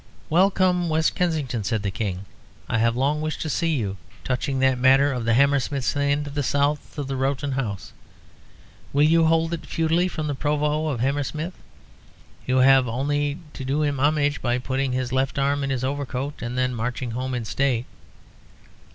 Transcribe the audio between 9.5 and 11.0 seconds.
it feudally from the Provost